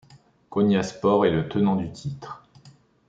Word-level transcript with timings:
Konyaspor 0.49 1.27
est 1.27 1.29
le 1.29 1.47
tenant 1.47 1.75
du 1.75 1.91
titre. 1.91 2.43